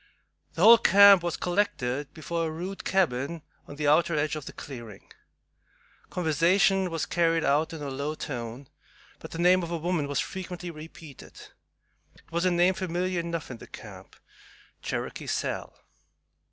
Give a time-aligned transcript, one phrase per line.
[0.55, 4.51] The whole camp was collected before a rude cabin on the outer edge of the
[4.51, 5.11] clearing.
[6.09, 8.67] Conversation was carried on in a low tone,
[9.19, 11.39] but the name of a woman was frequently repeated.
[12.15, 14.15] It was a name familiar enough in the camp,
[14.81, 15.79] "Cherokee Sal."